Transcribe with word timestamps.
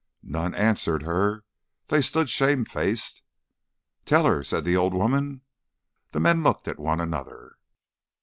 None 0.23 0.55
answered 0.55 1.03
her. 1.03 1.43
They 1.89 2.01
stood 2.01 2.27
shame 2.27 2.65
faced. 2.65 3.21
"Tell 4.03 4.25
her," 4.25 4.43
said 4.43 4.65
the 4.65 4.75
old 4.75 4.95
woman. 4.95 5.41
The 6.11 6.19
men 6.19 6.41
looked 6.41 6.67
at 6.67 6.79
one 6.79 6.99
another. 6.99 7.53